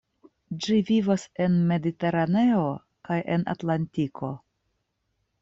[0.67, 2.65] Ĝi vivas en Mediteraneo
[3.11, 4.33] kaj en Atlantiko.